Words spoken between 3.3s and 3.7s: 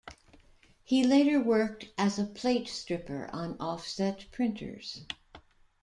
on